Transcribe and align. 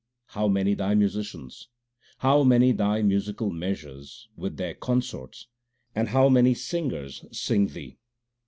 How 0.29 0.47
many 0.47 0.73
Thy 0.73 0.95
musicians, 0.95 1.67
How 2.17 2.43
many 2.43 2.71
Thy 2.71 3.03
musical 3.03 3.51
measures 3.51 4.27
with 4.35 4.57
their 4.57 4.73
consorts, 4.73 5.45
and 5.93 6.07
how 6.07 6.27
many 6.27 6.55
singers 6.55 7.23
sing 7.31 7.67
Thee 7.67 7.99